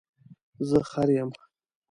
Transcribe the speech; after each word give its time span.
زه 0.69 0.79
خر 0.89 1.09
یم 1.19 1.29